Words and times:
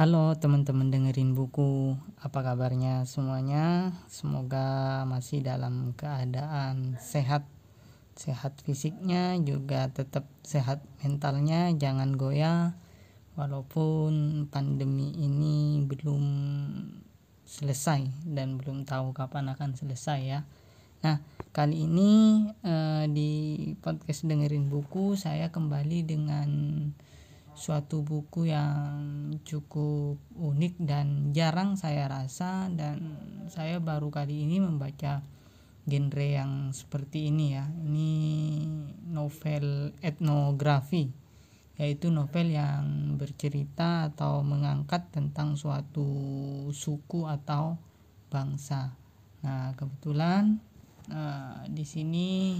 Halo 0.00 0.32
teman-teman 0.32 0.88
dengerin 0.88 1.36
buku. 1.36 1.92
Apa 2.24 2.40
kabarnya 2.40 3.04
semuanya? 3.04 3.92
Semoga 4.08 5.04
masih 5.04 5.44
dalam 5.44 5.92
keadaan 5.92 6.96
sehat. 6.96 7.44
Sehat 8.16 8.56
fisiknya 8.64 9.36
juga 9.44 9.92
tetap 9.92 10.24
sehat 10.40 10.80
mentalnya. 11.04 11.68
Jangan 11.76 12.16
goyah. 12.16 12.80
Walaupun 13.36 14.48
pandemi 14.48 15.12
ini 15.20 15.84
belum 15.84 16.24
selesai 17.44 18.08
Dan 18.24 18.56
belum 18.56 18.88
tahu 18.88 19.12
kapan 19.12 19.52
akan 19.52 19.76
selesai 19.76 20.20
ya. 20.24 20.48
Nah 21.04 21.20
kali 21.52 21.84
ini 21.84 22.12
eh, 22.64 23.04
di 23.04 23.30
podcast 23.84 24.24
dengerin 24.24 24.72
buku 24.72 25.12
Saya 25.20 25.52
kembali 25.52 26.08
dengan 26.08 26.48
suatu 27.60 28.00
buku 28.00 28.48
yang 28.48 29.36
cukup 29.44 30.16
unik 30.32 30.80
dan 30.80 31.36
jarang 31.36 31.76
saya 31.76 32.08
rasa 32.08 32.72
dan 32.72 33.20
saya 33.52 33.76
baru 33.84 34.08
kali 34.08 34.48
ini 34.48 34.64
membaca 34.64 35.20
genre 35.84 36.24
yang 36.24 36.72
seperti 36.72 37.28
ini 37.28 37.52
ya. 37.52 37.68
Ini 37.68 38.12
novel 39.12 39.92
etnografi 40.00 41.12
yaitu 41.76 42.08
novel 42.08 42.48
yang 42.48 43.16
bercerita 43.20 44.08
atau 44.08 44.40
mengangkat 44.40 45.12
tentang 45.12 45.60
suatu 45.60 46.08
suku 46.72 47.28
atau 47.28 47.76
bangsa. 48.32 48.96
Nah 49.44 49.76
kebetulan 49.76 50.60
uh, 51.12 51.64
di 51.68 51.84
sini 51.84 52.56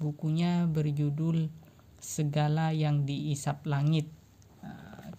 bukunya 0.00 0.64
berjudul 0.64 1.48
segala 2.00 2.72
yang 2.72 3.04
diisap 3.04 3.68
langit 3.68 4.19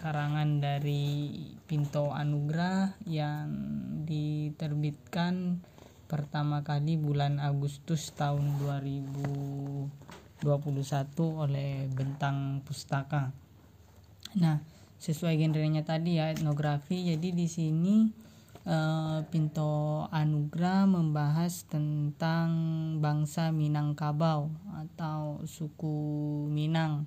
karangan 0.02 0.58
dari 0.58 1.30
Pinto 1.70 2.10
Anugrah 2.10 2.98
yang 3.06 3.54
diterbitkan 4.02 5.62
pertama 6.10 6.66
kali 6.66 6.98
bulan 6.98 7.38
Agustus 7.38 8.10
tahun 8.18 8.58
2021 8.66 10.42
oleh 11.22 11.86
Bentang 11.94 12.66
Pustaka. 12.66 13.30
Nah, 14.42 14.58
sesuai 14.98 15.38
genrenya 15.38 15.86
tadi 15.86 16.18
ya 16.18 16.34
etnografi. 16.34 17.06
Jadi 17.14 17.38
di 17.38 17.46
sini 17.46 18.10
uh, 18.66 19.22
Pinto 19.30 20.10
Anugrah 20.10 20.90
membahas 20.90 21.70
tentang 21.70 22.50
bangsa 22.98 23.54
Minangkabau 23.54 24.50
atau 24.82 25.46
suku 25.46 25.94
Minang 26.50 27.06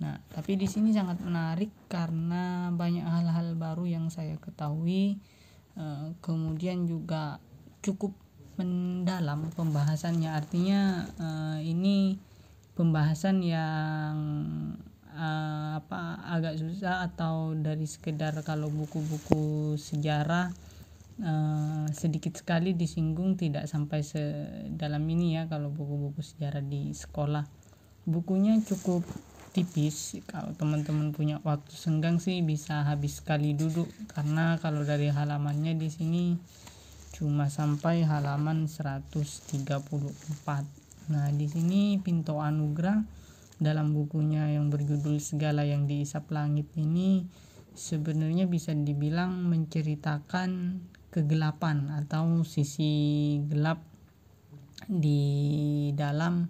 Nah, 0.00 0.16
tapi 0.32 0.56
di 0.56 0.64
sini 0.64 0.96
sangat 0.96 1.20
menarik 1.20 1.68
karena 1.92 2.72
banyak 2.72 3.04
hal-hal 3.04 3.52
baru 3.52 3.84
yang 3.84 4.08
saya 4.08 4.40
ketahui. 4.40 5.20
E, 5.76 6.16
kemudian 6.24 6.88
juga 6.88 7.36
cukup 7.84 8.16
mendalam 8.56 9.52
pembahasannya. 9.52 10.32
Artinya 10.32 11.04
e, 11.20 11.28
ini 11.68 12.16
pembahasan 12.72 13.44
yang 13.44 14.16
e, 15.04 15.28
apa 15.76 16.24
agak 16.32 16.56
susah 16.56 17.04
atau 17.04 17.52
dari 17.52 17.84
sekedar 17.84 18.32
kalau 18.40 18.72
buku-buku 18.72 19.76
sejarah 19.76 20.52
sedikit 21.92 22.32
sekali 22.32 22.72
disinggung 22.72 23.36
tidak 23.36 23.68
sampai 23.68 24.00
sedalam 24.00 25.04
ini 25.04 25.36
ya 25.36 25.52
kalau 25.52 25.68
buku-buku 25.68 26.24
sejarah 26.24 26.64
di 26.64 26.96
sekolah. 26.96 27.44
Bukunya 28.08 28.56
cukup 28.64 29.04
tipis. 29.50 30.18
Kalau 30.26 30.54
teman-teman 30.54 31.10
punya 31.10 31.42
waktu 31.42 31.74
senggang 31.74 32.22
sih 32.22 32.40
bisa 32.42 32.86
habis 32.86 33.18
sekali 33.22 33.54
duduk. 33.54 33.90
Karena 34.10 34.56
kalau 34.62 34.86
dari 34.86 35.10
halamannya 35.10 35.76
di 35.76 35.88
sini 35.90 36.24
cuma 37.20 37.50
sampai 37.50 38.06
halaman 38.06 38.70
134 38.70 39.60
nah 41.10 41.26
di 41.34 41.46
sini 41.50 41.98
Pinto 41.98 42.38
Anugrah 42.38 43.02
dalam 43.60 43.92
bukunya 43.92 44.46
yang 44.54 44.70
berjudul 44.70 45.18
segala 45.18 45.66
yang 45.66 45.90
diisap 45.90 46.30
langit 46.30 46.70
ini 46.78 47.26
sebenarnya 47.74 48.46
bisa 48.46 48.72
dibilang 48.72 49.50
menceritakan 49.50 50.80
kegelapan 51.10 51.90
atau 51.98 52.46
sisi 52.46 53.36
gelap 53.50 53.82
di 54.86 55.90
dalam 55.98 56.46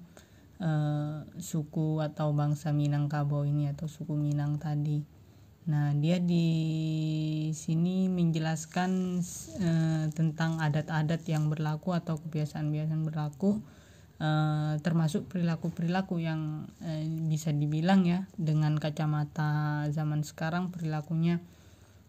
uh, 0.60 1.24
suku 1.40 2.04
atau 2.04 2.30
bangsa 2.36 2.70
Minangkabau 2.70 3.48
ini 3.48 3.72
atau 3.72 3.88
suku 3.88 4.14
Minang 4.14 4.60
tadi. 4.60 5.02
Nah, 5.68 5.92
dia 5.92 6.16
di 6.16 6.48
sini 7.52 8.08
menjelaskan 8.08 9.20
uh, 9.60 10.04
tentang 10.12 10.56
adat-adat 10.60 11.20
yang 11.28 11.52
berlaku 11.52 11.92
atau 11.92 12.16
kebiasaan-kebiasaan 12.16 13.04
berlaku 13.04 13.60
uh, 14.20 14.74
termasuk 14.80 15.28
perilaku-perilaku 15.28 16.20
yang 16.20 16.64
uh, 16.80 17.04
bisa 17.28 17.52
dibilang 17.52 18.08
ya 18.08 18.28
dengan 18.36 18.76
kacamata 18.76 19.84
zaman 19.92 20.24
sekarang 20.24 20.72
perilakunya 20.72 21.40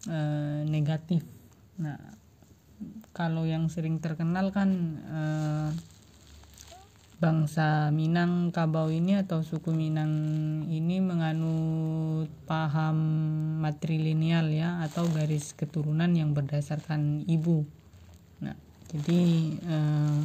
uh, 0.08 0.64
negatif. 0.68 1.24
Nah, 1.76 2.00
kalau 3.14 3.46
yang 3.46 3.70
sering 3.70 4.02
terkenal 4.02 4.50
kan 4.50 4.98
bangsa 7.22 7.94
Minang 7.94 8.50
Kabau 8.50 8.90
ini 8.90 9.14
atau 9.14 9.46
suku 9.46 9.70
Minang 9.70 10.10
ini 10.66 10.98
menganut 10.98 12.26
paham 12.50 12.98
matrilineal 13.62 14.50
ya 14.50 14.82
atau 14.82 15.06
garis 15.06 15.54
keturunan 15.54 16.10
yang 16.10 16.34
berdasarkan 16.34 17.22
ibu. 17.30 17.62
Nah, 18.42 18.58
jadi 18.90 19.22
eh, 19.54 20.18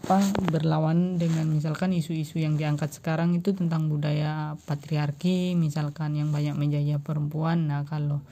apa 0.00 0.18
berlawan 0.48 1.20
dengan 1.20 1.44
misalkan 1.52 1.92
isu-isu 1.92 2.40
yang 2.40 2.56
diangkat 2.56 2.96
sekarang 2.96 3.36
itu 3.36 3.52
tentang 3.52 3.92
budaya 3.92 4.56
patriarki, 4.64 5.52
misalkan 5.52 6.16
yang 6.16 6.32
banyak 6.32 6.56
menjajah 6.56 7.04
perempuan. 7.04 7.68
Nah, 7.68 7.84
kalau 7.84 8.24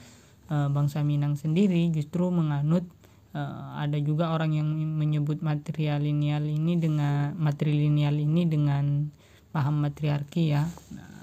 eh, 0.49 0.69
bangsa 0.73 1.05
Minang 1.05 1.37
sendiri 1.37 1.93
justru 1.93 2.25
menganut 2.33 2.89
uh, 3.35 3.75
ada 3.75 3.99
juga 3.99 4.31
orang 4.31 4.55
yang 4.55 4.67
menyebut 4.71 5.43
matrilineal 5.43 6.47
ini 6.47 6.79
dengan 6.79 7.35
matrilineal 7.35 8.15
ini 8.15 8.47
dengan 8.47 9.11
paham 9.51 9.83
matriarki 9.83 10.55
ya. 10.55 10.63
Nah, 10.95 11.15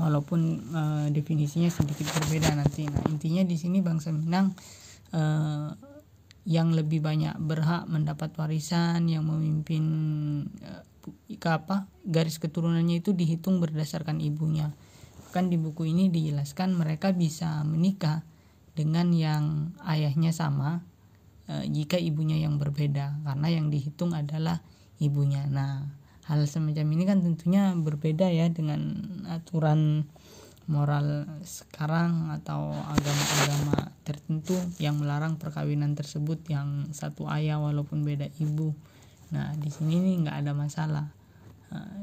walaupun 0.00 0.40
uh, 0.72 1.06
definisinya 1.12 1.68
sedikit 1.72 2.08
berbeda 2.16 2.56
nanti. 2.56 2.88
Nah 2.88 3.04
intinya 3.08 3.44
di 3.44 3.56
sini 3.56 3.84
bangsa 3.84 4.12
Minang 4.12 4.52
uh, 5.12 5.72
yang 6.48 6.72
lebih 6.72 7.04
banyak 7.04 7.36
berhak 7.36 7.84
mendapat 7.84 8.32
warisan 8.40 9.04
yang 9.08 9.28
memimpin 9.28 9.84
uh, 10.64 10.84
apa 11.40 11.88
garis 12.04 12.36
keturunannya 12.36 13.00
itu 13.00 13.12
dihitung 13.12 13.60
berdasarkan 13.60 14.20
ibunya. 14.20 14.72
Kan 15.30 15.52
di 15.52 15.60
buku 15.60 15.88
ini 15.88 16.08
dijelaskan 16.08 16.74
mereka 16.74 17.12
bisa 17.12 17.60
menikah 17.62 18.24
dengan 18.72 19.12
yang 19.12 19.76
ayahnya 19.84 20.32
sama 20.32 20.80
e, 21.50 21.66
jika 21.66 21.98
ibunya 21.98 22.38
yang 22.38 22.62
berbeda 22.62 23.26
karena 23.26 23.48
yang 23.50 23.66
dihitung 23.74 24.14
adalah 24.14 24.62
ibunya. 25.02 25.42
Nah, 25.50 25.90
hal 26.30 26.46
semacam 26.46 26.86
ini 26.94 27.02
kan 27.02 27.18
tentunya 27.18 27.74
berbeda 27.74 28.30
ya 28.30 28.46
dengan 28.54 29.02
aturan 29.26 30.06
moral 30.70 31.26
sekarang 31.42 32.30
atau 32.30 32.70
agama-agama 32.70 33.90
tertentu 34.06 34.54
yang 34.78 35.02
melarang 35.02 35.34
perkawinan 35.34 35.98
tersebut 35.98 36.46
yang 36.46 36.86
satu 36.94 37.26
ayah 37.26 37.58
walaupun 37.58 38.06
beda 38.06 38.30
ibu. 38.38 38.70
Nah, 39.34 39.50
di 39.58 39.66
sini 39.74 39.98
nih 39.98 40.14
nggak 40.26 40.38
ada 40.46 40.54
masalah. 40.54 41.06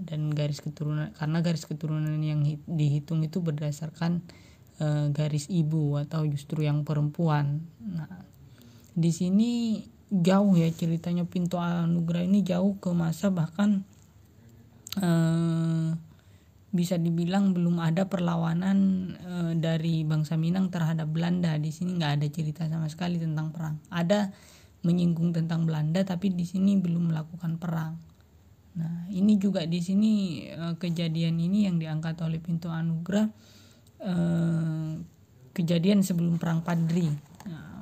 dan 0.07 0.31
garis 0.31 0.63
keturunan 0.63 1.11
karena 1.19 1.44
garis 1.44 1.67
keturunan 1.67 2.15
yang 2.23 2.39
dihitung 2.71 3.19
itu 3.27 3.44
berdasarkan 3.44 4.23
uh, 4.81 5.09
garis 5.13 5.49
ibu 5.49 5.97
atau 5.97 6.25
justru 6.25 6.65
yang 6.65 6.85
perempuan. 6.85 7.67
Nah, 7.81 8.26
di 8.97 9.13
sini 9.13 9.77
jauh 10.09 10.57
ya 10.57 10.65
ceritanya 10.73 11.21
Pintu 11.29 11.61
Anugerah 11.61 12.25
ini 12.25 12.41
jauh 12.41 12.81
ke 12.81 12.89
masa 12.97 13.29
bahkan 13.29 13.85
eh, 14.97 15.94
bisa 16.73 16.97
dibilang 16.97 17.53
belum 17.53 17.77
ada 17.77 18.09
perlawanan 18.09 18.77
eh, 19.21 19.53
dari 19.53 20.01
bangsa 20.01 20.33
Minang 20.33 20.73
terhadap 20.73 21.13
Belanda. 21.13 21.53
Di 21.61 21.69
sini 21.69 21.94
nggak 22.01 22.13
ada 22.17 22.27
cerita 22.33 22.65
sama 22.65 22.89
sekali 22.89 23.21
tentang 23.21 23.53
perang. 23.53 23.77
Ada 23.94 24.33
menyinggung 24.81 25.29
tentang 25.29 25.69
Belanda 25.69 26.01
tapi 26.01 26.33
di 26.33 26.47
sini 26.49 26.81
belum 26.81 27.13
melakukan 27.13 27.61
perang. 27.61 28.01
Nah 28.81 29.05
ini 29.13 29.38
juga 29.38 29.61
di 29.69 29.77
sini 29.77 30.41
eh, 30.49 30.73
kejadian 30.73 31.38
ini 31.38 31.69
yang 31.69 31.77
diangkat 31.77 32.17
oleh 32.25 32.41
Pintu 32.41 32.73
Anugerah 32.73 33.29
eh, 34.01 34.91
kejadian 35.53 36.01
sebelum 36.01 36.41
perang 36.41 36.65
Padri 36.65 37.26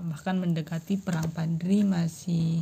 bahkan 0.10 0.38
mendekati 0.38 1.02
perang 1.02 1.30
Padri 1.34 1.82
masih 1.82 2.62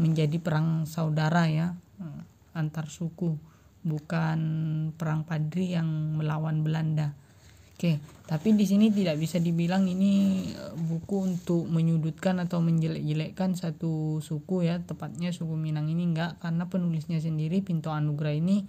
menjadi 0.00 0.40
perang 0.40 0.88
saudara 0.88 1.46
ya 1.46 1.76
eh, 2.00 2.22
antar 2.56 2.88
suku 2.88 3.36
bukan 3.80 4.40
perang 4.96 5.24
Padri 5.24 5.72
yang 5.72 5.88
melawan 6.20 6.60
Belanda. 6.60 7.16
Oke, 7.80 7.96
tapi 8.28 8.52
di 8.52 8.68
sini 8.68 8.92
tidak 8.92 9.16
bisa 9.16 9.40
dibilang 9.40 9.88
ini 9.88 10.44
eh, 10.52 10.74
buku 10.76 11.16
untuk 11.32 11.64
menyudutkan 11.64 12.36
atau 12.44 12.60
menjelek-jelekkan 12.60 13.56
satu 13.56 14.20
suku 14.20 14.68
ya, 14.68 14.84
tepatnya 14.84 15.32
suku 15.32 15.56
Minang 15.56 15.88
ini 15.88 16.12
enggak 16.12 16.36
karena 16.44 16.68
penulisnya 16.68 17.24
sendiri 17.24 17.64
Pinto 17.64 17.88
Anugrah 17.88 18.36
ini 18.36 18.68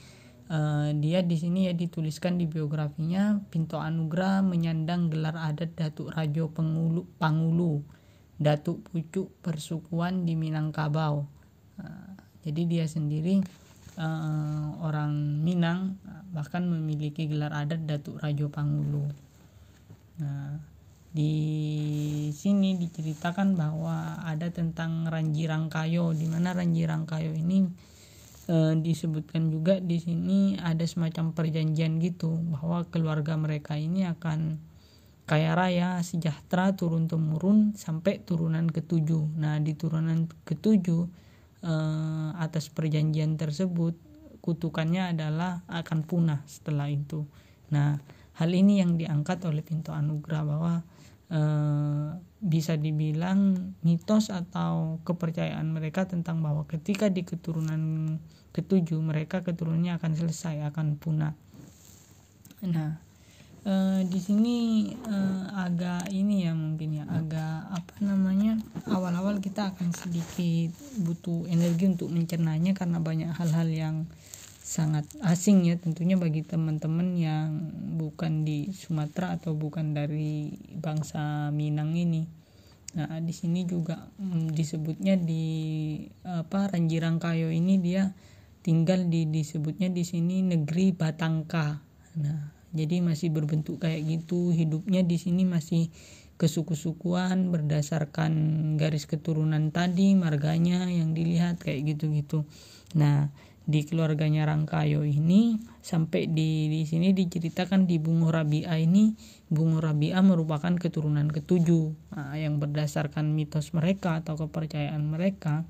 uh, 0.52 0.92
dia 0.96 1.24
di 1.24 1.36
sini 1.40 1.72
ya 1.72 1.74
dituliskan 1.76 2.36
di 2.36 2.46
biografinya 2.48 3.40
Pinto 3.52 3.80
Anugrah 3.80 4.44
menyandang 4.44 5.08
gelar 5.08 5.36
adat 5.40 5.76
Datuk 5.76 6.12
Rajo 6.12 6.52
Pangulu, 7.20 7.84
Datuk 8.42 8.82
Pucuk 8.90 9.30
persukuan 9.46 10.26
di 10.26 10.34
Minangkabau. 10.34 11.30
Uh, 11.78 12.12
jadi 12.42 12.66
dia 12.66 12.86
sendiri 12.90 13.46
uh, 14.02 14.82
orang 14.82 15.14
Minang 15.46 16.02
bahkan 16.34 16.66
memiliki 16.66 17.30
gelar 17.30 17.54
adat 17.54 17.86
Datuk 17.86 18.18
Rajo 18.18 18.50
Pangulu. 18.50 19.06
Nah, 20.18 20.58
di 21.12 21.34
sini 22.32 22.80
diceritakan 22.80 23.60
bahwa 23.60 24.24
ada 24.24 24.48
tentang 24.48 25.12
Ranji 25.12 25.44
Rangkayo 25.44 26.16
di 26.16 26.24
mana 26.24 26.56
Ranji 26.56 26.88
Rangkayo 26.88 27.36
ini 27.36 27.68
e, 28.48 28.80
disebutkan 28.80 29.52
juga 29.52 29.84
di 29.84 30.00
sini 30.00 30.56
ada 30.56 30.88
semacam 30.88 31.36
perjanjian 31.36 32.00
gitu 32.00 32.40
bahwa 32.56 32.88
keluarga 32.88 33.36
mereka 33.36 33.76
ini 33.76 34.08
akan 34.08 34.56
kaya 35.26 35.56
raya 35.56 36.02
sejahtera 36.02 36.74
turun 36.76 37.08
temurun 37.08 37.72
sampai 37.78 38.20
turunan 38.22 38.68
ketujuh. 38.68 39.38
Nah, 39.38 39.62
di 39.62 39.78
turunan 39.78 40.28
ketujuh 40.44 41.02
e, 41.64 41.74
atas 42.36 42.68
perjanjian 42.74 43.38
tersebut 43.38 43.96
kutukannya 44.42 45.14
adalah 45.14 45.62
akan 45.70 46.04
punah 46.04 46.42
setelah 46.50 46.90
itu. 46.90 47.24
Nah, 47.72 48.02
hal 48.36 48.50
ini 48.52 48.82
yang 48.82 48.98
diangkat 48.98 49.46
oleh 49.46 49.62
Pinto 49.62 49.94
Anugrah 49.94 50.44
bahwa 50.44 50.82
e, 51.30 51.42
bisa 52.42 52.74
dibilang 52.76 53.72
mitos 53.86 54.34
atau 54.34 54.98
kepercayaan 55.06 55.70
mereka 55.70 56.10
tentang 56.10 56.42
bahwa 56.42 56.66
ketika 56.66 57.08
di 57.08 57.22
keturunan 57.22 58.18
ketujuh 58.52 59.00
mereka 59.00 59.46
keturunannya 59.46 59.96
akan 59.96 60.12
selesai 60.18 60.68
akan 60.74 61.00
punah. 61.00 61.38
Nah, 62.66 63.11
e, 63.66 63.74
di 64.08 64.20
sini 64.20 64.58
e, 64.94 65.18
agak 65.54 66.10
ini 66.14 66.46
ya 66.46 66.54
mungkin 66.54 67.02
ya 67.02 67.06
agak 67.10 67.72
apa 67.72 67.96
namanya 68.02 68.58
awal-awal 68.90 69.38
kita 69.42 69.74
akan 69.76 69.94
sedikit 69.94 70.74
butuh 71.02 71.46
energi 71.50 71.90
untuk 71.90 72.10
mencernanya 72.10 72.74
karena 72.74 72.98
banyak 72.98 73.30
hal-hal 73.34 73.70
yang 73.70 73.96
sangat 74.62 75.04
asing 75.26 75.66
ya 75.68 75.76
tentunya 75.76 76.16
bagi 76.16 76.46
teman-teman 76.46 77.18
yang 77.18 77.50
bukan 77.98 78.48
di 78.48 78.70
Sumatera 78.72 79.36
atau 79.36 79.58
bukan 79.58 79.92
dari 79.92 80.54
bangsa 80.78 81.50
Minang 81.50 81.98
ini. 81.98 82.24
Nah, 82.92 83.20
di 83.24 83.34
sini 83.34 83.64
juga 83.68 84.12
hmm, 84.16 84.52
disebutnya 84.54 85.16
di 85.20 85.44
apa 86.24 86.72
Ranjirangkayo 86.72 87.52
ini 87.52 87.80
dia 87.84 88.12
tinggal 88.62 89.10
di 89.10 89.28
disebutnya 89.28 89.90
di 89.90 90.04
sini 90.06 90.46
negeri 90.46 90.94
Batangka. 90.94 91.82
Nah, 92.22 92.61
jadi 92.72 93.04
masih 93.04 93.32
berbentuk 93.32 93.84
kayak 93.84 94.04
gitu, 94.08 94.52
hidupnya 94.56 95.04
di 95.04 95.20
sini 95.20 95.44
masih 95.44 95.92
kesuku-sukuan 96.42 97.54
berdasarkan 97.54 98.34
garis 98.80 99.06
keturunan 99.06 99.70
tadi, 99.70 100.18
marganya 100.18 100.90
yang 100.90 101.14
dilihat 101.14 101.62
kayak 101.62 101.94
gitu-gitu. 101.94 102.50
Nah, 102.98 103.30
di 103.62 103.86
keluarganya 103.86 104.50
Rangkayo 104.50 105.06
ini 105.06 105.62
sampai 105.86 106.26
di 106.26 106.66
di 106.66 106.82
sini 106.90 107.14
diceritakan 107.14 107.86
di 107.86 108.02
Bungo 108.02 108.34
Rabia 108.34 108.74
ini 108.74 109.14
Bungo 109.48 109.78
Rabia 109.78 110.18
merupakan 110.26 110.74
keturunan 110.82 111.30
ketujuh 111.30 112.18
nah, 112.18 112.34
yang 112.34 112.58
berdasarkan 112.58 113.38
mitos 113.38 113.78
mereka 113.78 114.26
atau 114.26 114.34
kepercayaan 114.34 115.06
mereka 115.06 115.62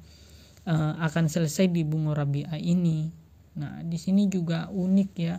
uh, 0.63 1.03
akan 1.03 1.27
selesai 1.27 1.67
di 1.67 1.83
Bungo 1.83 2.15
Rabia 2.15 2.55
ini. 2.55 3.11
Nah 3.59 3.83
di 3.83 3.99
sini 3.99 4.31
juga 4.31 4.71
unik 4.71 5.11
ya 5.19 5.35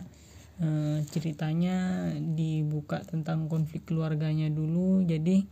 uh, 0.61 0.99
ceritanya 1.09 2.09
dibuka 2.17 3.01
tentang 3.01 3.47
konflik 3.47 3.89
keluarganya 3.89 4.51
dulu. 4.51 5.01
Jadi 5.07 5.47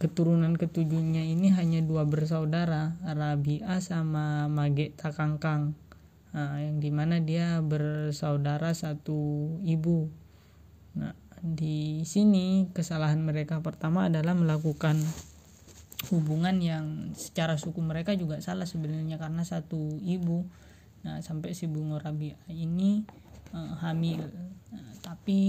keturunan 0.00 0.56
ketujuhnya 0.56 1.20
ini 1.20 1.52
hanya 1.52 1.84
dua 1.84 2.08
bersaudara 2.08 2.96
Rabia 3.04 3.76
sama 3.84 4.48
Mage 4.48 4.96
Takangkang. 4.96 5.76
Nah, 6.30 6.62
yang 6.62 6.78
di 6.78 6.88
mana 6.94 7.18
dia 7.18 7.58
bersaudara 7.60 8.72
satu 8.72 9.58
ibu. 9.66 10.08
Nah 10.96 11.12
di 11.40 12.04
sini 12.04 12.68
kesalahan 12.72 13.20
mereka 13.20 13.64
pertama 13.64 14.12
adalah 14.12 14.36
melakukan 14.36 15.00
hubungan 16.08 16.56
yang 16.64 17.12
secara 17.12 17.60
suku 17.60 17.80
mereka 17.84 18.16
juga 18.16 18.40
salah 18.40 18.64
sebenarnya 18.64 19.20
karena 19.20 19.44
satu 19.44 20.00
ibu. 20.00 20.48
Nah 21.04 21.20
sampai 21.20 21.52
si 21.52 21.68
bunga 21.68 22.00
rabia 22.00 22.36
ini 22.48 23.04
uh, 23.54 23.74
hamil. 23.82 24.22
Nah, 24.70 24.92
tapi 25.02 25.40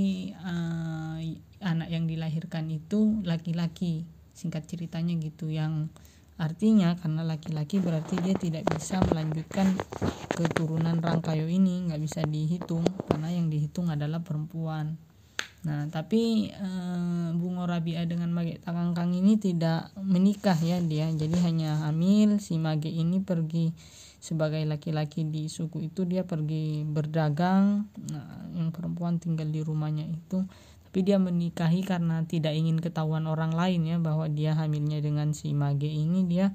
uh, 0.41 1.17
anak 1.61 1.89
yang 1.89 2.05
dilahirkan 2.05 2.69
itu 2.69 3.21
laki-laki. 3.25 4.05
Singkat 4.31 4.65
ceritanya 4.65 5.13
gitu. 5.19 5.51
Yang 5.51 5.93
Artinya 6.41 6.97
karena 6.97 7.21
laki-laki 7.21 7.77
berarti 7.77 8.17
dia 8.17 8.33
tidak 8.33 8.65
bisa 8.73 8.97
melanjutkan 9.05 9.77
keturunan 10.33 10.97
Rangkayo 10.97 11.45
ini. 11.45 11.85
Nggak 11.85 12.01
bisa 12.01 12.25
dihitung. 12.25 12.81
Karena 13.05 13.29
yang 13.29 13.53
dihitung 13.53 13.93
adalah 13.93 14.25
perempuan. 14.25 14.97
Nah 15.61 15.85
tapi 15.93 16.49
e, 16.49 16.67
Bungo 17.37 17.69
Rabia 17.69 18.01
dengan 18.09 18.33
Mage 18.33 18.57
Takangkang 18.65 19.13
ini 19.13 19.37
tidak 19.37 19.93
menikah 20.01 20.57
ya 20.57 20.81
dia. 20.81 21.13
Jadi 21.13 21.37
hanya 21.45 21.85
hamil. 21.85 22.41
Si 22.41 22.57
Mage 22.57 22.89
ini 22.89 23.21
pergi 23.21 23.69
sebagai 24.21 24.61
laki-laki 24.69 25.25
di 25.25 25.49
suku 25.49 25.89
itu 25.89 26.05
dia 26.05 26.21
pergi 26.21 26.85
berdagang 26.85 27.89
nah, 28.13 28.45
yang 28.53 28.69
perempuan 28.69 29.17
tinggal 29.17 29.49
di 29.49 29.65
rumahnya 29.65 30.05
itu. 30.05 30.45
Tapi 30.85 30.99
dia 31.01 31.17
menikahi 31.17 31.81
karena 31.81 32.21
tidak 32.29 32.53
ingin 32.53 32.77
ketahuan 32.77 33.25
orang 33.25 33.57
lain 33.57 33.81
ya 33.87 33.97
bahwa 33.97 34.29
dia 34.29 34.53
hamilnya 34.53 35.01
dengan 35.01 35.33
si 35.33 35.57
Mage 35.57 35.89
ini. 35.89 36.27
Dia 36.27 36.53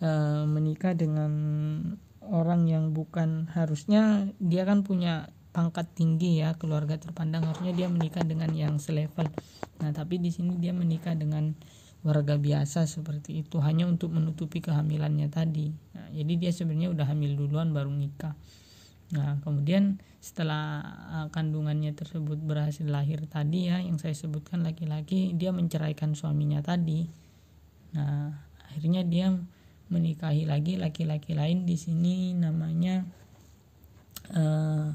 e, 0.00 0.10
menikah 0.48 0.96
dengan 0.96 1.30
orang 2.26 2.66
yang 2.66 2.90
bukan 2.90 3.52
harusnya. 3.54 4.26
Dia 4.42 4.66
kan 4.66 4.82
punya 4.82 5.30
pangkat 5.54 5.92
tinggi 5.92 6.42
ya 6.42 6.56
keluarga 6.58 6.98
terpandang. 6.98 7.46
Harusnya 7.46 7.76
dia 7.76 7.86
menikah 7.86 8.24
dengan 8.24 8.50
yang 8.56 8.80
selevel. 8.80 9.28
Nah 9.84 9.92
tapi 9.92 10.18
di 10.18 10.32
sini 10.32 10.56
dia 10.56 10.72
menikah 10.72 11.12
dengan 11.12 11.52
warga 12.06 12.38
biasa 12.38 12.86
seperti 12.86 13.42
itu 13.42 13.58
hanya 13.58 13.90
untuk 13.90 14.14
menutupi 14.14 14.62
kehamilannya 14.62 15.26
tadi 15.26 15.74
nah, 15.90 16.06
jadi 16.14 16.32
dia 16.38 16.50
sebenarnya 16.54 16.94
udah 16.94 17.06
hamil 17.10 17.34
duluan 17.34 17.74
baru 17.74 17.90
nikah 17.90 18.38
Nah, 19.14 19.38
kemudian 19.46 20.02
setelah 20.18 20.82
uh, 21.06 21.26
kandungannya 21.30 21.94
tersebut 21.94 22.42
berhasil 22.42 22.82
lahir 22.82 23.22
tadi 23.30 23.70
ya 23.70 23.78
yang 23.78 24.02
saya 24.02 24.18
sebutkan 24.18 24.66
laki-laki 24.66 25.30
dia 25.38 25.54
menceraikan 25.54 26.18
suaminya 26.18 26.58
tadi. 26.58 27.06
Nah, 27.94 28.34
akhirnya 28.66 29.06
dia 29.06 29.30
menikahi 29.86 30.50
lagi 30.50 30.74
laki-laki 30.74 31.38
lain 31.38 31.62
di 31.62 31.78
sini 31.78 32.34
namanya 32.34 33.06
uh, 34.34 34.90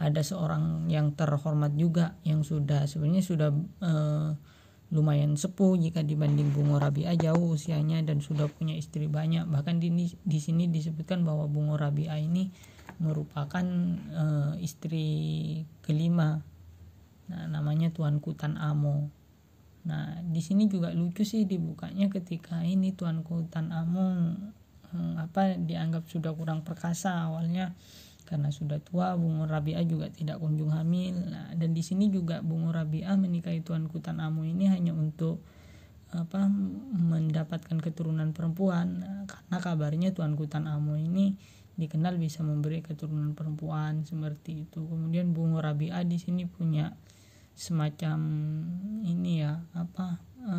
ada 0.00 0.22
seorang 0.24 0.88
yang 0.88 1.12
terhormat 1.12 1.76
juga 1.76 2.16
yang 2.24 2.40
sudah 2.40 2.88
sebenarnya 2.88 3.20
sudah 3.20 3.52
uh, 3.84 4.32
lumayan 4.92 5.34
sepuh 5.38 5.80
jika 5.80 6.04
dibanding 6.04 6.52
Bungo 6.52 6.76
Rabia 6.76 7.16
jauh 7.16 7.56
usianya 7.56 8.04
dan 8.04 8.20
sudah 8.20 8.50
punya 8.52 8.76
istri 8.76 9.08
banyak. 9.08 9.48
Bahkan 9.48 9.80
di 9.80 9.90
di 10.12 10.38
sini 10.38 10.68
disebutkan 10.68 11.24
bahwa 11.24 11.48
Bungo 11.48 11.80
Rabia 11.80 12.20
ini 12.20 12.52
merupakan 13.00 13.64
uh, 14.14 14.54
istri 14.60 15.06
kelima. 15.80 16.38
Nah 17.32 17.44
namanya 17.48 17.90
Tuanku 17.90 18.36
Tan 18.36 18.60
Amo. 18.60 19.08
Nah 19.88 20.20
di 20.22 20.40
sini 20.44 20.68
juga 20.68 20.92
lucu 20.92 21.24
sih 21.24 21.48
dibukanya 21.48 22.12
ketika 22.12 22.60
ini 22.62 22.92
Tuanku 22.92 23.48
Tan 23.48 23.72
Amo 23.72 24.36
hmm, 24.94 25.14
apa 25.18 25.58
dianggap 25.58 26.06
sudah 26.06 26.36
kurang 26.36 26.62
perkasa. 26.62 27.26
Awalnya 27.32 27.74
karena 28.24 28.48
sudah 28.48 28.80
tua 28.80 29.14
Bungo 29.20 29.44
Rabia 29.44 29.84
juga 29.84 30.08
tidak 30.08 30.40
kunjung 30.40 30.72
hamil. 30.72 31.28
Nah, 31.28 31.52
dan 31.52 31.76
di 31.76 31.84
sini 31.84 32.08
juga 32.08 32.40
Bungo 32.40 32.72
Rabia 32.72 33.12
menikahi 33.14 33.60
Tuanku 33.60 34.00
Tan 34.00 34.18
Amo 34.18 34.48
ini 34.48 34.64
hanya 34.66 34.96
untuk 34.96 35.44
apa 36.14 36.48
mendapatkan 36.96 37.78
keturunan 37.84 38.32
perempuan. 38.32 39.04
Karena 39.28 39.56
kabarnya 39.60 40.10
Tuanku 40.16 40.48
Tan 40.48 40.64
Amo 40.64 40.96
ini 40.96 41.36
dikenal 41.76 42.16
bisa 42.16 42.40
memberi 42.40 42.80
keturunan 42.80 43.36
perempuan 43.36 44.08
seperti 44.08 44.64
itu. 44.64 44.80
Kemudian 44.88 45.36
bunga 45.36 45.60
rabia 45.60 46.00
di 46.06 46.16
sini 46.16 46.48
punya 46.48 46.96
semacam 47.54 48.18
ini 49.06 49.42
ya 49.42 49.62
apa 49.76 50.18
e, 50.38 50.56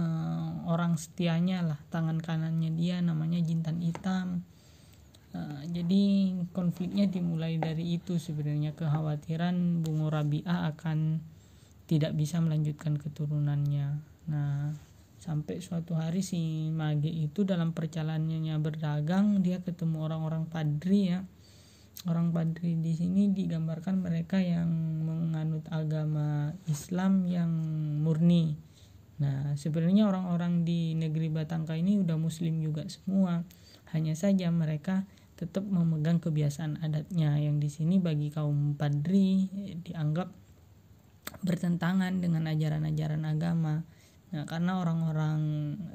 orang 0.70 1.02
setianya 1.02 1.66
lah. 1.66 1.80
Tangan 1.90 2.22
kanannya 2.22 2.76
dia 2.78 3.02
namanya 3.02 3.42
jintan 3.42 3.82
hitam 3.82 4.46
e, 5.36 5.40
jadi 5.76 6.04
konfliknya 6.56 7.12
dimulai 7.12 7.60
dari 7.60 8.00
itu 8.00 8.16
sebenarnya. 8.16 8.72
Kekhawatiran 8.72 9.84
bunga 9.84 10.24
rabia 10.24 10.72
akan 10.72 11.20
tidak 11.92 12.16
bisa 12.16 12.40
melanjutkan 12.40 12.96
keturunannya. 12.96 14.00
Nah 14.32 14.72
sampai 15.20 15.58
suatu 15.58 15.98
hari 15.98 16.22
si 16.22 16.70
mage 16.70 17.10
itu 17.10 17.42
dalam 17.42 17.74
perjalanannya 17.74 18.62
berdagang 18.62 19.42
dia 19.42 19.60
ketemu 19.60 20.06
orang-orang 20.06 20.46
padri 20.48 21.14
ya. 21.14 21.22
Orang 22.06 22.30
padri 22.36 22.78
di 22.78 22.94
sini 22.94 23.34
digambarkan 23.34 23.98
mereka 24.04 24.38
yang 24.38 24.70
menganut 25.02 25.66
agama 25.74 26.54
Islam 26.70 27.26
yang 27.26 27.50
murni. 28.04 28.54
Nah 29.18 29.56
sebenarnya 29.56 30.06
orang-orang 30.06 30.68
di 30.68 30.94
negeri 30.94 31.32
Batangka 31.32 31.74
ini 31.74 31.98
udah 31.98 32.20
muslim 32.20 32.62
juga 32.62 32.86
semua. 32.92 33.42
Hanya 33.96 34.14
saja 34.14 34.52
mereka 34.52 35.08
tetap 35.36 35.68
memegang 35.68 36.24
kebiasaan 36.24 36.80
adatnya. 36.80 37.36
Yang 37.40 37.56
di 37.60 37.70
sini 37.70 37.96
bagi 38.00 38.32
kaum 38.32 38.80
padri 38.80 39.48
dianggap 39.84 40.32
bertentangan 41.44 42.24
dengan 42.24 42.48
ajaran-ajaran 42.50 43.24
agama. 43.28 43.84
Nah, 44.34 44.44
karena 44.50 44.82
orang-orang 44.82 45.40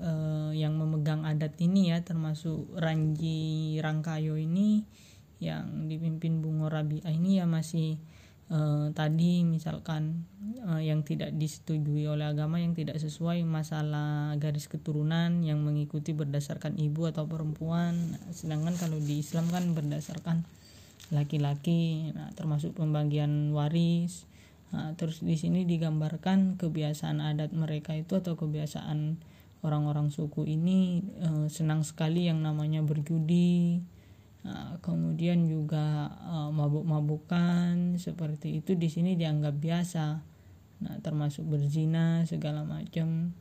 eh, 0.00 0.50
yang 0.64 0.78
memegang 0.78 1.26
adat 1.26 1.58
ini 1.60 1.92
ya 1.92 2.00
termasuk 2.00 2.72
Ranji 2.78 3.76
Rangkayo 3.82 4.38
ini 4.38 4.86
yang 5.40 5.88
dipimpin 5.88 6.44
Bungo 6.44 6.68
Rabi'ah 6.68 7.10
ini 7.10 7.40
ya 7.40 7.48
masih 7.48 7.96
eh, 8.50 8.86
tadi 8.92 9.46
misalkan 9.46 10.26
eh, 10.66 10.90
yang 10.90 11.06
tidak 11.06 11.32
disetujui 11.38 12.04
oleh 12.10 12.28
agama 12.28 12.58
yang 12.58 12.76
tidak 12.76 12.98
sesuai 12.98 13.46
masalah 13.46 14.34
garis 14.36 14.68
keturunan 14.68 15.40
yang 15.46 15.62
mengikuti 15.62 16.12
berdasarkan 16.12 16.76
ibu 16.76 17.08
atau 17.08 17.24
perempuan 17.30 18.18
nah, 18.18 18.22
sedangkan 18.34 18.76
kalau 18.76 18.98
di 18.98 19.22
Islam 19.22 19.48
kan 19.48 19.72
berdasarkan 19.72 20.44
laki-laki 21.14 22.12
nah, 22.12 22.30
termasuk 22.34 22.76
pembagian 22.76 23.54
waris 23.56 24.30
Nah, 24.70 24.94
terus 24.94 25.22
di 25.22 25.34
sini 25.34 25.66
digambarkan 25.66 26.54
kebiasaan 26.54 27.18
adat 27.18 27.50
mereka 27.50 27.98
itu 27.98 28.14
atau 28.14 28.38
kebiasaan 28.38 29.18
orang-orang 29.66 30.14
suku 30.14 30.46
ini 30.46 31.02
eh, 31.18 31.46
senang 31.50 31.82
sekali 31.82 32.30
yang 32.30 32.40
namanya 32.40 32.80
berjudi. 32.86 33.82
Nah, 34.40 34.80
kemudian 34.80 35.44
juga 35.44 36.08
eh, 36.10 36.50
mabuk-mabukan 36.50 37.96
seperti 38.00 38.64
itu 38.64 38.76
di 38.76 38.88
sini 38.88 39.14
dianggap 39.16 39.54
biasa. 39.56 40.06
Nah, 40.80 40.96
termasuk 41.04 41.44
berzina 41.44 42.24
segala 42.24 42.64
macam. 42.64 43.36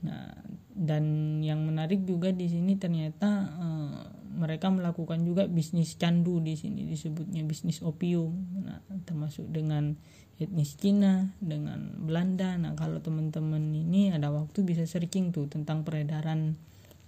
Nah, 0.00 0.32
dan 0.74 1.04
yang 1.44 1.62
menarik 1.68 2.02
juga 2.08 2.32
di 2.34 2.50
sini 2.50 2.74
ternyata 2.80 3.30
eh, 3.46 3.98
mereka 4.30 4.70
melakukan 4.70 5.22
juga 5.26 5.46
bisnis 5.46 5.94
candu 6.00 6.40
di 6.42 6.58
sini 6.58 6.86
disebutnya 6.86 7.46
bisnis 7.46 7.84
opium. 7.86 8.34
Nah, 8.66 8.82
termasuk 9.06 9.46
dengan 9.50 9.94
etnis 10.40 10.72
Cina 10.80 11.36
dengan 11.36 12.00
Belanda 12.00 12.56
nah 12.56 12.72
kalau 12.72 13.04
teman-teman 13.04 13.76
ini 13.76 14.08
ada 14.08 14.32
waktu 14.32 14.64
bisa 14.64 14.88
searching 14.88 15.36
tuh 15.36 15.52
tentang 15.52 15.84
peredaran 15.84 16.56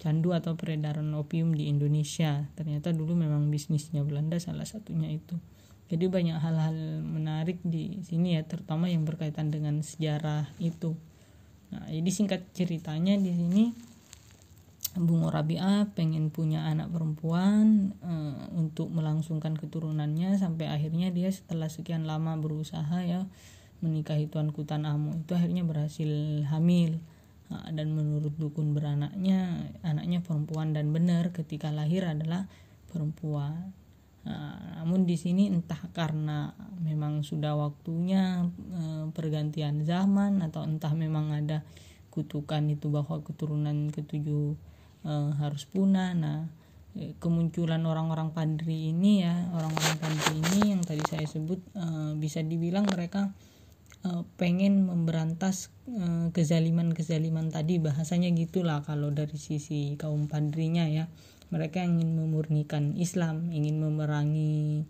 candu 0.03 0.35
atau 0.35 0.59
peredaran 0.59 1.15
opium 1.15 1.55
di 1.55 1.71
Indonesia. 1.71 2.51
Ternyata 2.59 2.91
dulu 2.91 3.15
memang 3.15 3.47
bisnisnya 3.47 4.03
Belanda 4.03 4.43
salah 4.43 4.67
satunya 4.67 5.07
itu. 5.15 5.39
Jadi 5.87 6.11
banyak 6.11 6.43
hal-hal 6.43 6.75
menarik 7.07 7.63
di 7.63 8.03
sini 8.03 8.35
ya 8.35 8.43
terutama 8.43 8.91
yang 8.91 9.07
berkaitan 9.07 9.55
dengan 9.55 9.79
sejarah 9.79 10.51
itu. 10.59 10.99
Nah 11.71 11.87
jadi 11.87 12.11
singkat 12.11 12.51
ceritanya 12.51 13.15
di 13.15 13.31
sini 13.31 13.65
Bungo 14.93 15.33
Rabia 15.33 15.89
pengen 15.97 16.29
punya 16.29 16.69
anak 16.69 16.93
perempuan 16.93 17.97
e, 18.05 18.13
untuk 18.53 18.93
melangsungkan 18.93 19.57
keturunannya 19.57 20.37
sampai 20.37 20.69
akhirnya 20.69 21.09
dia 21.09 21.33
setelah 21.33 21.73
sekian 21.73 22.05
lama 22.05 22.37
berusaha 22.37 23.01
ya 23.01 23.25
menikahi 23.81 24.29
Tuan 24.29 24.53
Kutan 24.53 24.85
Amu. 24.85 25.17
Itu 25.17 25.33
akhirnya 25.33 25.65
berhasil 25.65 26.09
hamil 26.51 27.01
dan 27.73 27.93
menurut 27.93 28.35
dukun 28.37 28.73
beranaknya 28.73 29.73
anaknya 29.85 30.25
perempuan 30.25 30.73
dan 30.73 30.91
benar 30.91 31.31
ketika 31.35 31.69
lahir 31.69 32.09
adalah 32.09 32.49
perempuan. 32.89 33.73
Nah, 34.23 34.79
namun 34.79 35.03
di 35.03 35.19
sini 35.19 35.51
entah 35.51 35.83
karena 35.91 36.55
memang 36.79 37.27
sudah 37.27 37.59
waktunya 37.59 38.47
e, 38.71 39.11
pergantian 39.11 39.83
zaman 39.83 40.39
atau 40.47 40.63
entah 40.63 40.95
memang 40.95 41.35
ada 41.35 41.67
kutukan 42.13 42.63
itu 42.69 42.93
bahwa 42.93 43.25
keturunan 43.25 43.89
ketujuh 43.89 44.55
uh, 45.09 45.31
harus 45.41 45.65
punah. 45.65 46.13
Nah 46.13 46.45
eh, 46.93 47.17
kemunculan 47.17 47.81
orang-orang 47.89 48.37
padri 48.37 48.93
ini 48.93 49.25
ya 49.25 49.35
orang-orang 49.57 49.97
padri 49.97 50.35
ini 50.39 50.77
yang 50.77 50.83
tadi 50.85 51.01
saya 51.09 51.25
sebut 51.25 51.59
uh, 51.73 52.13
bisa 52.21 52.45
dibilang 52.45 52.85
mereka 52.85 53.33
uh, 54.07 54.23
pengen 54.39 54.87
memberantas 54.87 55.71
uh, 55.91 56.31
kezaliman-kezaliman 56.35 57.51
tadi 57.51 57.79
bahasanya 57.83 58.31
gitulah 58.35 58.83
kalau 58.87 59.11
dari 59.11 59.39
sisi 59.39 59.99
kaum 59.99 60.31
padrinya 60.31 60.87
ya 60.87 61.11
mereka 61.53 61.85
ingin 61.85 62.17
memurnikan 62.17 62.97
Islam 62.97 63.53
ingin 63.53 63.79
memerangi 63.83 64.87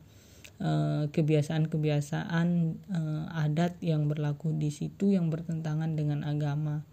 kebiasaan-kebiasaan 1.10 2.48
uh, 2.94 3.26
adat 3.34 3.82
yang 3.82 4.06
berlaku 4.06 4.54
di 4.54 4.70
situ 4.70 5.10
yang 5.10 5.26
bertentangan 5.26 5.98
dengan 5.98 6.22
agama 6.22 6.86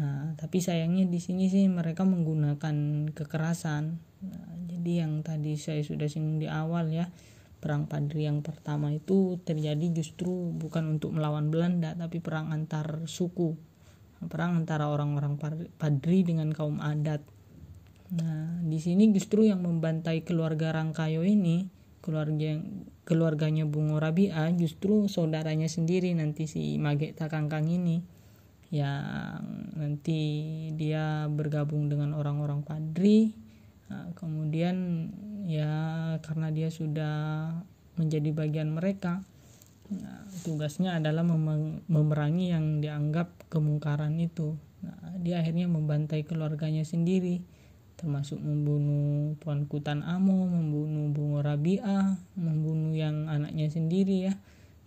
Nah, 0.00 0.32
tapi 0.40 0.64
sayangnya 0.64 1.04
di 1.04 1.20
sini 1.20 1.52
sih 1.52 1.68
mereka 1.68 2.08
menggunakan 2.08 2.76
kekerasan. 3.12 4.00
Nah, 4.24 4.48
jadi 4.64 5.04
yang 5.04 5.20
tadi 5.20 5.60
saya 5.60 5.84
sudah 5.84 6.08
singgung 6.08 6.40
di 6.40 6.48
awal 6.48 6.88
ya, 6.88 7.12
perang 7.62 7.86
Padri 7.86 8.26
yang 8.26 8.42
pertama 8.42 8.90
itu 8.90 9.38
terjadi 9.46 9.94
justru 9.94 10.50
bukan 10.50 10.98
untuk 10.98 11.14
melawan 11.14 11.54
Belanda, 11.54 11.94
tapi 11.94 12.18
perang 12.18 12.50
antar 12.50 13.06
suku. 13.06 13.54
Perang 14.26 14.58
antara 14.58 14.90
orang-orang 14.90 15.38
Padri 15.78 16.26
dengan 16.26 16.50
kaum 16.50 16.82
adat. 16.82 17.22
Nah, 18.18 18.58
di 18.66 18.82
sini 18.82 19.14
justru 19.14 19.46
yang 19.46 19.62
membantai 19.62 20.26
keluarga 20.26 20.74
Rangkayo 20.74 21.22
ini, 21.22 21.70
keluarga 22.02 22.58
keluarganya 23.06 23.64
Bungo 23.66 24.02
Rabia 24.02 24.50
justru 24.58 25.06
saudaranya 25.06 25.70
sendiri 25.70 26.10
nanti 26.18 26.50
si 26.50 26.76
Mage 26.82 27.14
Takangkang 27.14 27.66
ini 27.70 28.02
yang 28.72 29.44
nanti 29.76 30.20
dia 30.74 31.28
bergabung 31.28 31.92
dengan 31.92 32.16
orang-orang 32.16 32.64
padri 32.64 33.36
nah, 33.92 34.08
kemudian 34.16 35.08
ya 35.44 35.68
karena 36.24 36.48
dia 36.48 36.72
sudah 36.72 37.16
menjadi 38.00 38.32
bagian 38.32 38.72
mereka 38.72 39.20
nah, 39.92 40.24
tugasnya 40.48 40.96
adalah 40.96 41.20
memerangi 41.92 42.56
yang 42.56 42.80
dianggap 42.80 43.52
kemungkaran 43.52 44.16
itu. 44.16 44.56
Nah, 44.80 45.20
dia 45.20 45.44
akhirnya 45.44 45.68
membantai 45.68 46.24
keluarganya 46.24 46.88
sendiri 46.88 47.44
termasuk 48.02 48.42
membunuh 48.42 49.38
Tuan 49.38 49.70
Kutan 49.70 50.02
Amo, 50.02 50.50
membunuh 50.50 51.14
Bungo 51.14 51.38
Rabia, 51.38 52.18
membunuh 52.34 52.90
yang 52.90 53.30
anaknya 53.30 53.70
sendiri 53.70 54.26
ya, 54.26 54.34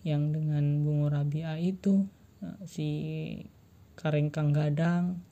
yang 0.03 0.35
dengan 0.35 0.83
Bungo 0.83 1.07
Rabia 1.07 1.55
itu 1.55 2.03
nah, 2.43 2.59
si 2.67 2.89
karengkang 3.95 4.51
gadang. 4.51 5.23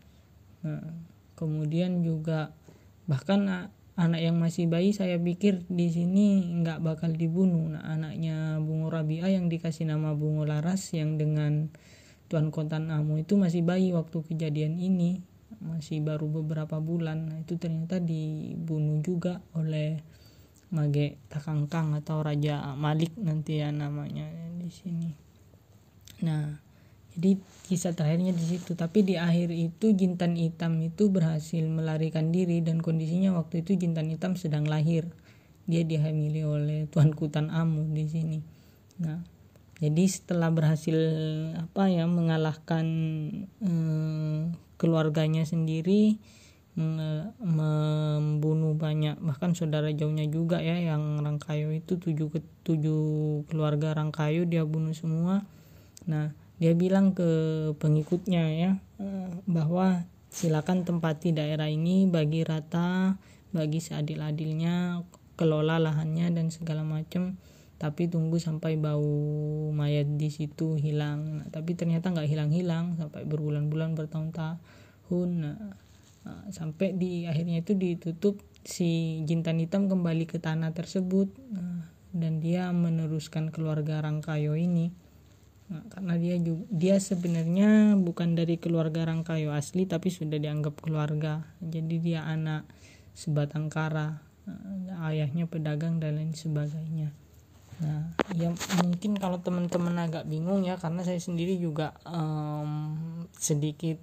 Nah, 0.64 0.96
kemudian 1.36 2.08
juga 2.08 2.56
bahkan 3.06 3.70
anak 3.94 4.22
yang 4.26 4.42
masih 4.42 4.66
bayi 4.66 4.90
saya 4.90 5.22
pikir 5.22 5.70
di 5.70 5.94
sini 5.94 6.50
nggak 6.62 6.82
bakal 6.82 7.14
dibunuh. 7.14 7.78
Nah 7.78 7.86
anaknya 7.86 8.58
Bungo 8.58 8.90
Rabia 8.90 9.30
yang 9.30 9.50
dikasih 9.50 9.86
nama 9.86 10.18
Bungo 10.18 10.50
Laras 10.50 10.90
yang 10.98 11.22
dengan 11.22 11.70
Tuan 12.32 12.50
Kontan 12.50 12.90
Amu 12.90 13.22
itu 13.22 13.38
masih 13.38 13.62
bayi 13.62 13.94
waktu 13.94 14.26
kejadian 14.26 14.82
ini. 14.82 15.22
Masih 15.64 16.02
baru 16.02 16.28
beberapa 16.28 16.82
bulan. 16.82 17.30
Nah 17.30 17.38
itu 17.46 17.56
ternyata 17.62 18.02
dibunuh 18.02 19.00
juga 19.06 19.40
oleh 19.54 20.02
Mage 20.74 21.22
Takangkang 21.30 21.94
atau 21.94 22.26
Raja 22.26 22.74
Malik 22.74 23.14
nanti 23.22 23.62
ya 23.62 23.70
namanya 23.70 24.26
di 24.58 24.74
sini. 24.74 25.14
Nah 26.26 26.58
jadi 27.14 27.38
kisah 27.70 27.94
terakhirnya 27.94 28.34
di 28.34 28.44
situ. 28.44 28.74
Tapi 28.74 29.06
di 29.06 29.16
akhir 29.18 29.54
itu 29.54 29.94
jintan 29.94 30.36
hitam 30.38 30.82
itu 30.82 31.10
berhasil 31.14 31.64
melarikan 31.66 32.34
diri 32.34 32.60
dan 32.66 32.82
kondisinya 32.82 33.34
waktu 33.38 33.62
itu 33.62 33.78
jintan 33.78 34.10
hitam 34.10 34.34
sedang 34.34 34.66
lahir. 34.66 35.10
Dia 35.70 35.86
dihamili 35.88 36.44
oleh 36.44 36.90
tuan 36.92 37.16
kutan 37.16 37.54
amu 37.54 37.88
di 37.94 38.06
sini. 38.10 38.40
Nah 39.00 39.22
jadi 39.82 40.04
setelah 40.08 40.48
berhasil 40.54 40.96
apa 41.60 41.92
ya 41.92 42.08
mengalahkan 42.08 42.86
eh, 43.60 44.42
keluarganya 44.80 45.44
sendiri 45.44 46.18
membunuh 47.38 48.74
banyak 48.74 49.22
bahkan 49.22 49.54
saudara 49.54 49.94
jauhnya 49.94 50.26
juga 50.26 50.58
ya 50.58 50.74
yang 50.82 51.22
Rangkayo 51.22 51.70
itu 51.70 52.02
tujuh 52.02 52.34
tujuh 52.66 53.04
keluarga 53.46 53.94
Rangkayo 53.94 54.50
dia 54.50 54.66
bunuh 54.66 54.98
semua. 54.98 55.46
Nah 56.10 56.34
dia 56.62 56.74
bilang 56.78 57.18
ke 57.18 57.30
pengikutnya 57.82 58.44
ya 58.54 58.72
eh, 59.02 59.30
bahwa 59.50 60.06
silakan 60.34 60.86
tempati 60.86 61.34
daerah 61.34 61.70
ini 61.70 62.10
bagi 62.10 62.42
rata 62.42 63.18
bagi 63.54 63.78
seadil-adilnya 63.78 65.06
kelola 65.38 65.78
lahannya 65.78 66.34
dan 66.34 66.50
segala 66.50 66.82
macam 66.82 67.38
tapi 67.78 68.08
tunggu 68.08 68.40
sampai 68.40 68.80
bau 68.80 69.12
mayat 69.76 70.16
di 70.16 70.32
situ 70.32 70.80
hilang. 70.80 71.44
Nah, 71.44 71.48
tapi 71.52 71.76
ternyata 71.76 72.16
nggak 72.16 72.32
hilang-hilang 72.32 72.96
sampai 72.96 73.28
berbulan-bulan 73.28 73.92
bertahun-tahun. 74.00 75.30
Nah, 75.44 75.76
nah, 76.24 76.44
sampai 76.48 76.96
di 76.96 77.28
akhirnya 77.28 77.60
itu 77.60 77.76
ditutup 77.76 78.40
si 78.64 79.20
jintan 79.28 79.60
hitam 79.60 79.92
kembali 79.92 80.24
ke 80.24 80.40
tanah 80.40 80.72
tersebut. 80.72 81.36
Nah, 81.52 81.92
dan 82.16 82.40
dia 82.40 82.72
meneruskan 82.72 83.52
keluarga 83.52 84.00
Rangkayo 84.00 84.56
ini 84.56 84.96
nah, 85.74 85.84
karena 85.90 86.14
dia 86.22 86.36
juga 86.38 86.64
dia 86.70 86.96
sebenarnya 87.02 87.98
bukan 87.98 88.38
dari 88.38 88.62
keluarga 88.62 89.10
Rangkayo 89.10 89.50
asli 89.50 89.90
tapi 89.90 90.14
sudah 90.14 90.38
dianggap 90.38 90.78
keluarga. 90.78 91.50
Jadi 91.58 91.98
dia 91.98 92.22
anak 92.30 92.70
sebatang 93.18 93.74
kara 93.74 94.22
nah, 94.46 95.10
ayahnya 95.10 95.50
pedagang 95.50 95.98
dan 95.98 96.22
lain 96.22 96.38
sebagainya. 96.38 97.10
Nah 97.82 98.14
ya 98.38 98.54
mungkin 98.86 99.18
kalau 99.18 99.42
teman-teman 99.42 99.98
agak 99.98 100.30
bingung 100.30 100.62
ya 100.62 100.78
karena 100.78 101.02
saya 101.02 101.18
sendiri 101.18 101.58
juga 101.58 101.98
um, 102.06 103.26
sedikit 103.34 103.98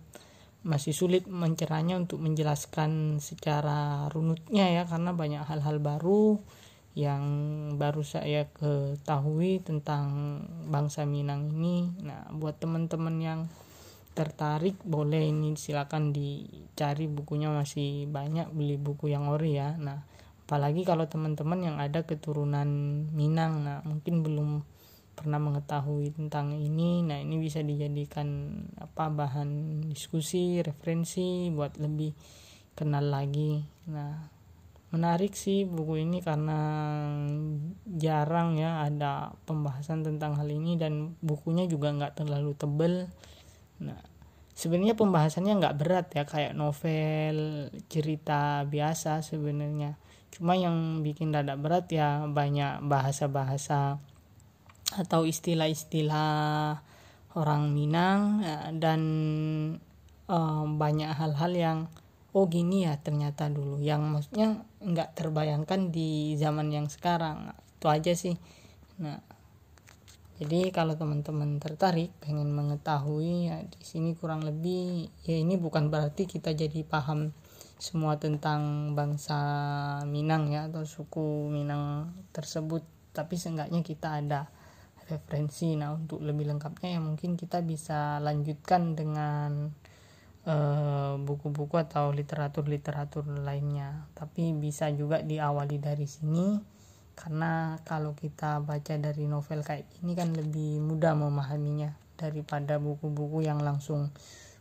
masih 0.60 0.92
sulit 0.92 1.24
mencerahnya 1.24 1.96
untuk 1.96 2.20
menjelaskan 2.20 3.22
secara 3.22 4.10
runutnya 4.12 4.68
ya 4.68 4.82
karena 4.84 5.16
banyak 5.16 5.40
hal-hal 5.48 5.80
baru 5.80 6.36
yang 6.98 7.24
baru 7.78 8.02
saya 8.02 8.50
ketahui 8.50 9.62
tentang 9.62 10.40
bangsa 10.66 11.06
Minang 11.06 11.50
ini. 11.54 11.90
Nah, 12.02 12.26
buat 12.34 12.58
teman-teman 12.58 13.16
yang 13.22 13.40
tertarik 14.10 14.74
boleh 14.82 15.30
ini 15.30 15.54
silakan 15.54 16.10
dicari 16.10 17.06
bukunya 17.06 17.46
masih 17.54 18.10
banyak 18.10 18.50
beli 18.50 18.74
buku 18.74 19.10
yang 19.14 19.30
ori 19.30 19.54
ya. 19.54 19.78
Nah, 19.78 20.02
apalagi 20.46 20.82
kalau 20.82 21.06
teman-teman 21.06 21.62
yang 21.62 21.76
ada 21.78 22.02
keturunan 22.02 22.66
Minang, 23.14 23.62
nah 23.62 23.78
mungkin 23.86 24.26
belum 24.26 24.66
pernah 25.20 25.36
mengetahui 25.36 26.16
tentang 26.16 26.56
ini 26.56 27.04
nah 27.04 27.20
ini 27.20 27.36
bisa 27.36 27.60
dijadikan 27.60 28.56
apa 28.80 29.12
bahan 29.12 29.84
diskusi 29.92 30.64
referensi 30.64 31.52
buat 31.52 31.76
lebih 31.76 32.16
kenal 32.72 33.04
lagi 33.04 33.60
nah 33.84 34.39
menarik 34.90 35.38
sih 35.38 35.62
buku 35.66 36.02
ini 36.02 36.18
karena 36.18 36.58
jarang 37.86 38.58
ya 38.58 38.86
ada 38.86 39.34
pembahasan 39.46 40.02
tentang 40.02 40.34
hal 40.34 40.50
ini 40.50 40.74
dan 40.74 41.14
bukunya 41.22 41.70
juga 41.70 41.94
nggak 41.94 42.22
terlalu 42.22 42.52
tebel. 42.58 43.06
Nah 43.78 44.02
sebenarnya 44.50 44.98
pembahasannya 44.98 45.54
nggak 45.62 45.78
berat 45.78 46.06
ya 46.12 46.26
kayak 46.26 46.58
novel 46.58 47.70
cerita 47.86 48.66
biasa 48.66 49.22
sebenarnya. 49.22 49.94
Cuma 50.34 50.58
yang 50.58 51.06
bikin 51.06 51.30
rada 51.30 51.54
berat 51.54 51.86
ya 51.90 52.26
banyak 52.26 52.82
bahasa-bahasa 52.86 53.98
atau 54.90 55.22
istilah-istilah 55.22 56.82
orang 57.38 57.70
Minang 57.70 58.42
ya, 58.42 58.74
dan 58.74 59.00
uh, 60.26 60.66
banyak 60.66 61.14
hal-hal 61.14 61.52
yang 61.54 61.78
oh 62.36 62.46
gini 62.46 62.86
ya 62.86 62.98
ternyata 63.00 63.50
dulu. 63.50 63.78
Yang 63.82 64.02
maksudnya 64.06 64.48
nggak 64.82 65.18
terbayangkan 65.18 65.90
di 65.90 66.34
zaman 66.38 66.70
yang 66.70 66.86
sekarang. 66.86 67.50
Itu 67.78 67.86
aja 67.90 68.12
sih. 68.14 68.36
Nah 69.02 69.18
jadi 70.40 70.72
kalau 70.72 70.96
teman-teman 70.96 71.60
tertarik 71.60 72.16
pengen 72.24 72.48
mengetahui 72.56 73.52
ya 73.52 73.60
di 73.60 73.84
sini 73.84 74.16
kurang 74.16 74.40
lebih 74.40 75.12
ya 75.28 75.36
ini 75.36 75.60
bukan 75.60 75.92
berarti 75.92 76.24
kita 76.24 76.56
jadi 76.56 76.80
paham 76.80 77.36
semua 77.76 78.16
tentang 78.16 78.92
bangsa 78.96 79.36
Minang 80.08 80.48
ya 80.48 80.68
atau 80.72 80.88
suku 80.88 81.52
Minang 81.52 82.12
tersebut. 82.32 82.84
Tapi 83.12 83.34
seenggaknya 83.36 83.84
kita 83.84 84.22
ada 84.22 84.48
referensi. 85.12 85.76
Nah 85.76 85.92
untuk 85.92 86.24
lebih 86.24 86.48
lengkapnya 86.48 86.96
ya 86.96 87.00
mungkin 87.04 87.36
kita 87.36 87.60
bisa 87.60 88.16
lanjutkan 88.24 88.96
dengan 88.96 89.76
buku-buku 91.20 91.76
uh, 91.76 91.84
atau 91.84 92.12
literatur-literatur 92.12 93.28
lainnya. 93.44 94.08
Tapi 94.16 94.56
bisa 94.56 94.88
juga 94.88 95.20
diawali 95.20 95.76
dari 95.76 96.08
sini 96.08 96.56
karena 97.20 97.76
kalau 97.84 98.16
kita 98.16 98.64
baca 98.64 98.96
dari 98.96 99.28
novel 99.28 99.60
kayak 99.60 99.84
ini 100.00 100.16
kan 100.16 100.32
lebih 100.32 100.80
mudah 100.80 101.12
memahaminya 101.12 101.92
daripada 102.16 102.80
buku-buku 102.80 103.44
yang 103.44 103.60
langsung 103.60 104.08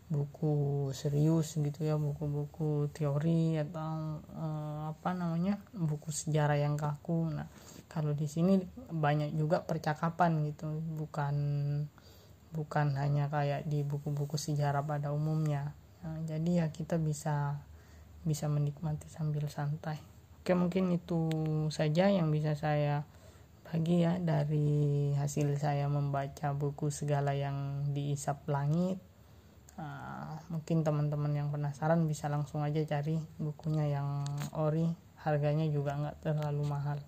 buku 0.09 0.89
serius 0.89 1.53
gitu 1.53 1.85
ya 1.85 1.93
buku-buku 1.93 2.89
teori 2.89 3.61
atau 3.61 4.19
uh, 4.33 4.89
apa 4.89 5.13
namanya 5.13 5.61
buku 5.71 6.09
sejarah 6.09 6.57
yang 6.57 6.75
kaku. 6.75 7.29
Nah 7.29 7.47
kalau 7.87 8.17
di 8.17 8.25
sini 8.25 8.59
banyak 8.89 9.37
juga 9.37 9.61
percakapan 9.63 10.43
gitu 10.49 10.67
bukan 10.97 11.35
bukan 12.49 12.97
hanya 12.97 13.29
kayak 13.29 13.69
di 13.69 13.85
buku-buku 13.85 14.35
sejarah 14.35 14.81
pada 14.81 15.13
umumnya. 15.13 15.77
Nah, 16.01 16.17
jadi 16.25 16.65
ya 16.65 16.67
kita 16.73 16.97
bisa 16.97 17.61
bisa 18.25 18.49
menikmati 18.51 19.07
sambil 19.07 19.47
santai. 19.47 20.01
Oke 20.39 20.55
mungkin 20.57 20.89
itu 20.95 21.29
saja 21.69 22.09
yang 22.09 22.33
bisa 22.33 22.57
saya 22.57 23.05
bagi 23.69 24.01
ya 24.01 24.17
dari 24.17 25.13
hasil 25.13 25.53
saya 25.61 25.85
membaca 25.85 26.57
buku 26.57 26.89
segala 26.89 27.37
yang 27.37 27.85
diisap 27.93 28.49
langit. 28.49 28.97
Uh, 29.79 30.35
mungkin 30.51 30.83
teman-teman 30.83 31.31
yang 31.31 31.47
penasaran 31.53 32.03
bisa 32.03 32.27
langsung 32.27 32.65
aja 32.65 32.81
cari 32.83 33.21
bukunya 33.37 33.87
yang 33.87 34.25
ori. 34.57 34.89
Harganya 35.21 35.69
juga 35.69 35.95
nggak 35.95 36.17
terlalu 36.23 36.63
mahal. 36.65 36.99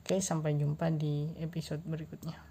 Oke, 0.00 0.18
sampai 0.18 0.58
jumpa 0.58 0.90
di 0.90 1.30
episode 1.38 1.84
berikutnya. 1.86 2.49